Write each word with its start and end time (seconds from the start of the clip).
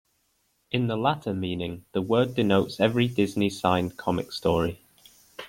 In 0.71 0.87
the 0.87 0.97
latter 0.97 1.31
meaning, 1.31 1.85
the 1.91 2.01
word 2.01 2.33
denotes 2.33 2.79
every 2.79 3.07
Disney 3.07 3.51
signed 3.51 3.97
comic 3.97 4.31
story. 4.31 4.81